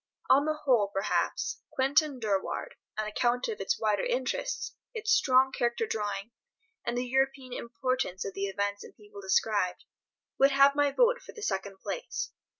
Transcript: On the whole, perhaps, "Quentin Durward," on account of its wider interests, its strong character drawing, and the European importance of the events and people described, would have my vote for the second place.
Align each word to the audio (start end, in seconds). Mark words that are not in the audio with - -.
On 0.31 0.45
the 0.45 0.55
whole, 0.65 0.87
perhaps, 0.87 1.61
"Quentin 1.69 2.17
Durward," 2.19 2.73
on 2.97 3.05
account 3.05 3.47
of 3.47 3.59
its 3.61 3.79
wider 3.79 4.01
interests, 4.01 4.73
its 4.95 5.11
strong 5.13 5.51
character 5.51 5.85
drawing, 5.85 6.31
and 6.83 6.97
the 6.97 7.05
European 7.05 7.53
importance 7.53 8.25
of 8.25 8.33
the 8.33 8.47
events 8.47 8.83
and 8.83 8.97
people 8.97 9.21
described, 9.21 9.85
would 10.39 10.49
have 10.49 10.73
my 10.73 10.89
vote 10.91 11.21
for 11.21 11.33
the 11.33 11.43
second 11.43 11.77
place. 11.81 12.31